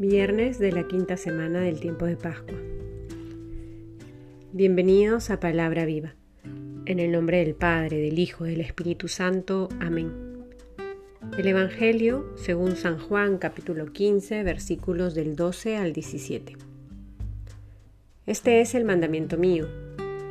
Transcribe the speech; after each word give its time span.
viernes 0.00 0.58
de 0.58 0.72
la 0.72 0.88
quinta 0.88 1.18
semana 1.18 1.60
del 1.60 1.78
tiempo 1.78 2.06
de 2.06 2.16
Pascua. 2.16 2.56
Bienvenidos 4.50 5.28
a 5.28 5.40
Palabra 5.40 5.84
Viva. 5.84 6.14
En 6.86 7.00
el 7.00 7.12
nombre 7.12 7.44
del 7.44 7.54
Padre, 7.54 7.98
del 7.98 8.18
Hijo, 8.18 8.44
del 8.44 8.62
Espíritu 8.62 9.08
Santo. 9.08 9.68
Amén. 9.78 10.10
El 11.36 11.46
Evangelio 11.46 12.32
según 12.36 12.76
San 12.76 12.98
Juan 12.98 13.36
capítulo 13.36 13.92
15 13.92 14.42
versículos 14.42 15.14
del 15.14 15.36
12 15.36 15.76
al 15.76 15.92
17. 15.92 16.56
Este 18.24 18.62
es 18.62 18.74
el 18.74 18.86
mandamiento 18.86 19.36
mío, 19.36 19.68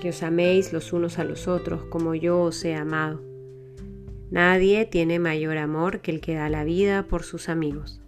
que 0.01 0.09
os 0.09 0.23
améis 0.23 0.73
los 0.73 0.93
unos 0.93 1.19
a 1.19 1.23
los 1.23 1.47
otros 1.47 1.83
como 1.83 2.15
yo 2.15 2.41
os 2.41 2.65
he 2.65 2.73
amado. 2.73 3.21
Nadie 4.31 4.87
tiene 4.87 5.19
mayor 5.19 5.59
amor 5.59 6.01
que 6.01 6.09
el 6.09 6.21
que 6.21 6.33
da 6.33 6.49
la 6.49 6.63
vida 6.63 7.03
por 7.03 7.21
sus 7.21 7.49
amigos. 7.49 8.01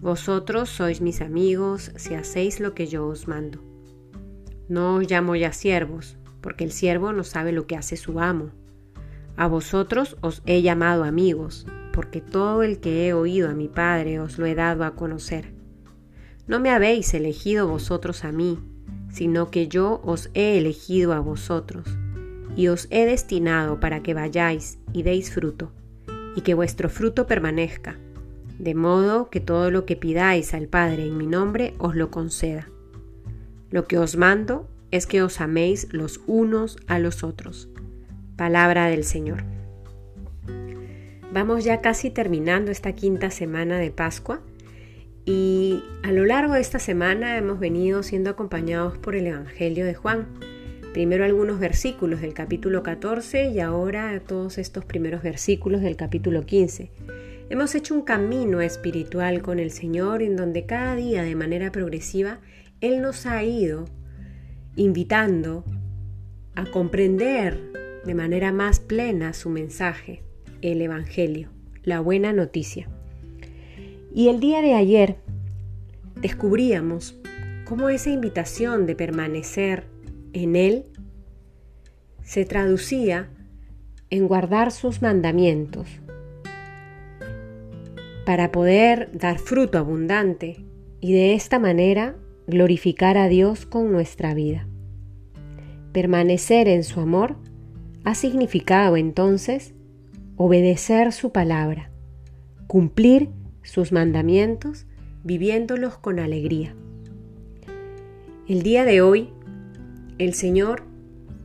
Vosotros 0.00 0.68
sois 0.68 1.00
mis 1.00 1.22
amigos 1.22 1.90
si 1.96 2.14
hacéis 2.14 2.60
lo 2.60 2.74
que 2.74 2.86
yo 2.86 3.06
os 3.06 3.28
mando. 3.28 3.60
No 4.68 4.96
os 4.96 5.10
llamo 5.10 5.36
ya 5.36 5.52
siervos, 5.52 6.18
porque 6.42 6.64
el 6.64 6.72
siervo 6.72 7.12
no 7.12 7.24
sabe 7.24 7.52
lo 7.52 7.66
que 7.66 7.76
hace 7.76 7.96
su 7.96 8.20
amo. 8.20 8.50
A 9.36 9.46
vosotros 9.46 10.16
os 10.20 10.42
he 10.44 10.60
llamado 10.60 11.04
amigos, 11.04 11.66
porque 11.94 12.20
todo 12.20 12.62
el 12.62 12.78
que 12.78 13.08
he 13.08 13.14
oído 13.14 13.48
a 13.48 13.54
mi 13.54 13.68
Padre 13.68 14.20
os 14.20 14.38
lo 14.38 14.44
he 14.44 14.54
dado 14.54 14.84
a 14.84 14.94
conocer. 14.94 15.54
No 16.46 16.60
me 16.60 16.70
habéis 16.70 17.14
elegido 17.14 17.66
vosotros 17.66 18.24
a 18.24 18.32
mí, 18.32 18.58
sino 19.10 19.50
que 19.50 19.66
yo 19.66 20.02
os 20.04 20.30
he 20.34 20.58
elegido 20.58 21.14
a 21.14 21.20
vosotros, 21.20 21.86
y 22.54 22.68
os 22.68 22.86
he 22.90 23.06
destinado 23.06 23.80
para 23.80 24.02
que 24.02 24.12
vayáis 24.12 24.78
y 24.92 25.04
deis 25.04 25.32
fruto, 25.32 25.72
y 26.36 26.42
que 26.42 26.52
vuestro 26.52 26.90
fruto 26.90 27.26
permanezca 27.26 27.98
de 28.58 28.74
modo 28.74 29.30
que 29.30 29.40
todo 29.40 29.70
lo 29.70 29.84
que 29.84 29.96
pidáis 29.96 30.54
al 30.54 30.68
Padre 30.68 31.06
en 31.06 31.16
mi 31.16 31.26
nombre 31.26 31.74
os 31.78 31.94
lo 31.94 32.10
conceda. 32.10 32.68
Lo 33.70 33.86
que 33.86 33.98
os 33.98 34.16
mando 34.16 34.68
es 34.90 35.06
que 35.06 35.22
os 35.22 35.40
améis 35.40 35.88
los 35.92 36.20
unos 36.26 36.78
a 36.86 36.98
los 36.98 37.24
otros. 37.24 37.68
Palabra 38.36 38.86
del 38.86 39.04
Señor. 39.04 39.44
Vamos 41.32 41.64
ya 41.64 41.80
casi 41.80 42.10
terminando 42.10 42.70
esta 42.70 42.92
quinta 42.94 43.30
semana 43.30 43.78
de 43.78 43.90
Pascua 43.90 44.40
y 45.24 45.82
a 46.02 46.12
lo 46.12 46.24
largo 46.24 46.54
de 46.54 46.60
esta 46.60 46.78
semana 46.78 47.36
hemos 47.36 47.58
venido 47.58 48.02
siendo 48.02 48.30
acompañados 48.30 48.96
por 48.96 49.16
el 49.16 49.26
Evangelio 49.26 49.84
de 49.84 49.94
Juan. 49.94 50.26
Primero 50.94 51.24
algunos 51.24 51.58
versículos 51.58 52.22
del 52.22 52.32
capítulo 52.32 52.82
14 52.82 53.50
y 53.50 53.60
ahora 53.60 54.18
todos 54.20 54.56
estos 54.56 54.84
primeros 54.84 55.22
versículos 55.22 55.82
del 55.82 55.96
capítulo 55.96 56.46
15. 56.46 56.90
Hemos 57.48 57.76
hecho 57.76 57.94
un 57.94 58.02
camino 58.02 58.60
espiritual 58.60 59.40
con 59.40 59.60
el 59.60 59.70
Señor 59.70 60.20
en 60.20 60.34
donde 60.34 60.66
cada 60.66 60.96
día 60.96 61.22
de 61.22 61.36
manera 61.36 61.70
progresiva 61.70 62.40
Él 62.80 63.00
nos 63.00 63.24
ha 63.24 63.44
ido 63.44 63.84
invitando 64.74 65.64
a 66.56 66.64
comprender 66.66 68.02
de 68.04 68.14
manera 68.16 68.50
más 68.50 68.80
plena 68.80 69.32
su 69.32 69.48
mensaje, 69.48 70.24
el 70.60 70.82
Evangelio, 70.82 71.50
la 71.84 72.00
buena 72.00 72.32
noticia. 72.32 72.88
Y 74.12 74.28
el 74.28 74.40
día 74.40 74.60
de 74.60 74.74
ayer 74.74 75.16
descubríamos 76.20 77.16
cómo 77.64 77.90
esa 77.90 78.10
invitación 78.10 78.86
de 78.86 78.96
permanecer 78.96 79.84
en 80.32 80.56
Él 80.56 80.84
se 82.24 82.44
traducía 82.44 83.28
en 84.10 84.26
guardar 84.26 84.72
sus 84.72 85.00
mandamientos, 85.00 86.00
para 88.26 88.50
poder 88.50 89.08
dar 89.14 89.38
fruto 89.38 89.78
abundante 89.78 90.56
y 91.00 91.12
de 91.12 91.34
esta 91.34 91.60
manera 91.60 92.16
glorificar 92.48 93.16
a 93.16 93.28
Dios 93.28 93.66
con 93.66 93.92
nuestra 93.92 94.34
vida. 94.34 94.66
Permanecer 95.92 96.66
en 96.66 96.82
su 96.82 97.00
amor 97.00 97.36
ha 98.02 98.16
significado 98.16 98.96
entonces 98.96 99.74
obedecer 100.34 101.12
su 101.12 101.30
palabra, 101.30 101.92
cumplir 102.66 103.30
sus 103.62 103.92
mandamientos 103.92 104.86
viviéndolos 105.22 105.96
con 105.96 106.18
alegría. 106.18 106.74
El 108.48 108.64
día 108.64 108.84
de 108.84 109.02
hoy, 109.02 109.30
el 110.18 110.34
Señor 110.34 110.82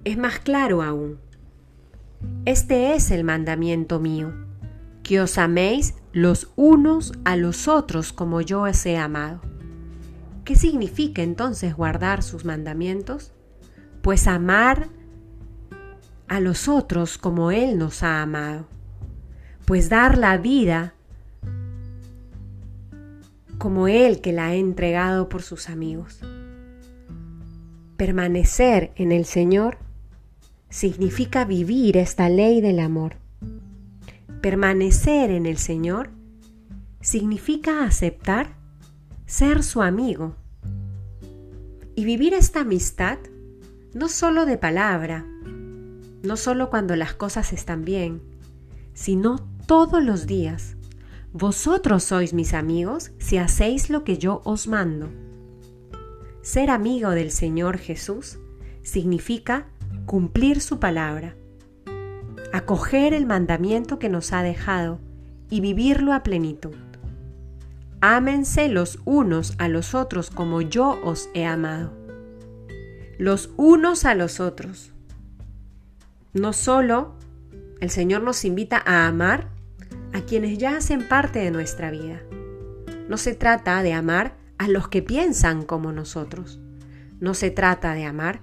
es 0.04 0.18
más 0.18 0.40
claro 0.40 0.82
aún. 0.82 1.20
Este 2.46 2.96
es 2.96 3.12
el 3.12 3.24
mandamiento 3.24 4.00
mío 4.00 4.34
que 5.04 5.22
os 5.22 5.38
améis 5.38 5.96
los 6.14 6.50
unos 6.56 7.14
a 7.24 7.38
los 7.38 7.68
otros 7.68 8.12
como 8.12 8.42
yo 8.42 8.64
os 8.64 8.86
he 8.86 8.98
amado. 8.98 9.42
¿Qué 10.44 10.56
significa 10.56 11.22
entonces 11.22 11.76
guardar 11.76 12.24
sus 12.24 12.44
mandamientos? 12.44 13.32
Pues 14.02 14.28
amar 14.28 14.90
a 16.28 16.40
los 16.40 16.68
otros 16.68 17.18
como 17.18 17.52
Él 17.52 17.78
nos 17.78 18.04
ha 18.04 18.22
amado. 18.22 18.68
Pues 19.66 19.90
dar 19.90 20.18
la 20.18 20.38
vida 20.38 20.96
como 23.58 23.88
Él 23.88 24.20
que 24.20 24.34
la 24.34 24.48
ha 24.48 24.56
entregado 24.56 25.30
por 25.30 25.44
sus 25.44 25.70
amigos. 25.70 26.20
Permanecer 27.96 28.92
en 28.96 29.12
el 29.12 29.26
Señor 29.26 29.78
significa 30.70 31.46
vivir 31.46 31.96
esta 31.98 32.28
ley 32.28 32.60
del 32.60 32.80
amor 32.80 33.21
Permanecer 34.42 35.30
en 35.30 35.46
el 35.46 35.58
Señor 35.58 36.10
significa 37.00 37.84
aceptar 37.84 38.58
ser 39.28 39.62
su 39.62 39.84
amigo 39.84 40.36
y 41.96 42.06
vivir 42.06 42.34
esta 42.34 42.62
amistad 42.62 43.20
no 43.94 44.10
solo 44.10 44.48
de 44.48 44.58
palabra, 44.58 45.28
no 46.24 46.38
solo 46.38 46.72
cuando 46.72 46.96
las 46.96 47.14
cosas 47.14 47.54
están 47.54 47.86
bien, 47.86 48.24
sino 48.94 49.48
todos 49.68 50.04
los 50.04 50.26
días. 50.26 50.76
Vosotros 51.34 52.04
sois 52.04 52.34
mis 52.34 52.56
amigos 52.56 53.12
si 53.20 53.38
hacéis 53.38 53.92
lo 53.92 54.04
que 54.04 54.18
yo 54.18 54.42
os 54.44 54.68
mando. 54.68 55.12
Ser 56.42 56.72
amigo 56.72 57.12
del 57.12 57.30
Señor 57.30 57.78
Jesús 57.78 58.40
significa 58.82 59.68
cumplir 60.08 60.62
su 60.62 60.80
palabra, 60.80 61.36
acoger 62.54 63.14
el 63.14 63.26
mandamiento 63.26 64.00
que 64.00 64.10
nos 64.10 64.34
ha 64.34 64.44
dejado 64.44 65.00
y 65.50 65.62
vivirlo 65.62 66.14
a 66.14 66.24
plenitud. 66.24 66.76
Ámense 68.02 68.68
los 68.68 69.00
unos 69.06 69.54
a 69.58 69.68
los 69.68 69.94
otros 69.94 70.32
como 70.32 70.62
yo 70.62 71.00
os 71.04 71.30
he 71.34 71.46
amado. 71.46 71.94
Los 73.18 73.52
unos 73.58 74.06
a 74.06 74.16
los 74.16 74.40
otros. 74.40 74.92
No 76.34 76.54
solo 76.54 77.14
el 77.80 77.90
Señor 77.90 78.24
nos 78.24 78.44
invita 78.44 78.82
a 78.86 79.08
amar 79.08 79.50
a 80.14 80.22
quienes 80.22 80.58
ya 80.58 80.78
hacen 80.78 81.08
parte 81.08 81.40
de 81.40 81.52
nuestra 81.52 81.92
vida. 81.92 82.22
No 83.08 83.18
se 83.18 83.36
trata 83.36 83.84
de 83.84 83.94
amar 83.94 84.36
a 84.58 84.68
los 84.68 84.88
que 84.88 85.02
piensan 85.02 85.64
como 85.64 85.92
nosotros. 85.92 86.60
No 87.20 87.34
se 87.34 87.52
trata 87.52 87.94
de 87.94 88.06
amar 88.06 88.42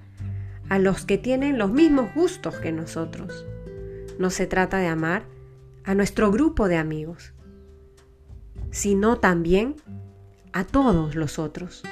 a 0.68 0.78
los 0.78 1.04
que 1.04 1.18
tienen 1.18 1.58
los 1.58 1.70
mismos 1.70 2.14
gustos 2.14 2.56
que 2.56 2.70
nosotros 2.70 3.46
no 4.18 4.30
se 4.30 4.46
trata 4.46 4.78
de 4.78 4.88
amar 4.88 5.24
a 5.84 5.94
nuestro 5.94 6.30
grupo 6.30 6.68
de 6.68 6.76
amigos, 6.76 7.32
sino 8.70 9.18
también 9.18 9.76
a 10.52 10.64
todos 10.64 11.14
los 11.14 11.38
otros, 11.38 11.82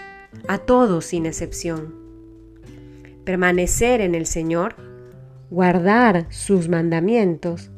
a 0.49 0.59
todos 0.59 1.07
sin 1.07 1.27
excepción. 1.27 1.95
Permanecer 3.25 4.01
en 4.01 4.15
el 4.15 4.27
Señor, 4.27 4.77
guardar 5.51 6.27
sus 6.31 6.69
mandamientos, 6.69 7.71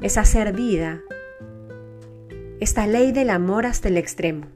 es 0.00 0.16
hacer 0.16 0.52
vida 0.52 1.00
esta 2.60 2.86
ley 2.86 3.12
del 3.12 3.30
amor 3.30 3.66
hasta 3.66 3.88
el 3.88 3.96
extremo. 3.96 4.46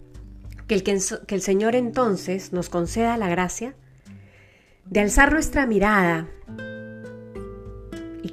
Que 0.69 0.75
el, 0.75 0.83
que 0.83 1.35
el 1.35 1.43
Señor 1.43 1.77
entonces 1.77 2.53
nos 2.53 2.69
conceda 2.69 3.17
la 3.17 3.29
gracia 3.29 3.75
de 4.85 5.01
alzar 5.01 5.33
nuestra 5.33 5.67
mirada 5.67 6.29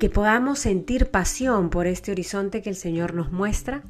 que 0.03 0.09
podamos 0.09 0.59
sentir 0.59 1.11
pasión 1.11 1.69
por 1.69 1.87
este 1.87 2.11
horizonte 2.11 2.61
que 2.61 2.69
el 2.69 2.75
Señor 2.75 3.13
nos 3.13 3.31
muestra 3.31 3.83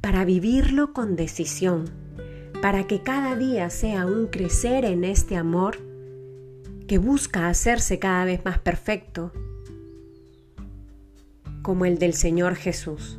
para 0.00 0.24
vivirlo 0.24 0.92
con 0.92 1.16
decisión, 1.16 1.90
para 2.62 2.86
que 2.86 3.02
cada 3.02 3.34
día 3.34 3.68
sea 3.68 4.06
un 4.06 4.28
crecer 4.28 4.84
en 4.84 5.02
este 5.02 5.36
amor 5.36 5.78
que 6.86 6.98
busca 6.98 7.48
hacerse 7.48 7.98
cada 7.98 8.24
vez 8.24 8.44
más 8.44 8.60
perfecto, 8.60 9.32
como 11.62 11.84
el 11.84 11.98
del 11.98 12.14
Señor 12.14 12.54
Jesús. 12.54 13.18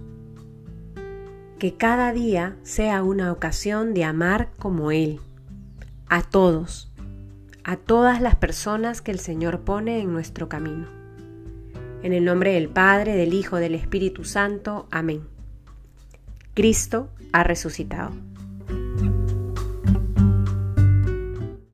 Que 1.60 1.76
cada 1.76 2.14
día 2.14 2.56
sea 2.64 3.04
una 3.04 3.34
ocasión 3.34 3.94
de 3.94 4.06
amar 4.06 4.52
como 4.58 4.92
Él, 4.92 5.20
a 6.08 6.22
todos, 6.22 6.94
a 7.66 7.76
todas 7.76 8.22
las 8.22 8.38
personas 8.38 9.02
que 9.02 9.12
el 9.12 9.20
Señor 9.20 9.66
pone 9.66 10.00
en 10.00 10.14
nuestro 10.14 10.48
camino. 10.48 10.97
En 12.08 12.14
el 12.14 12.24
nombre 12.24 12.54
del 12.54 12.70
Padre, 12.70 13.18
del 13.18 13.34
Hijo, 13.34 13.58
del 13.58 13.76
Espíritu 13.76 14.24
Santo. 14.24 14.88
Amén. 14.92 15.28
Cristo 16.54 17.10
ha 17.34 17.44
resucitado. 17.44 18.14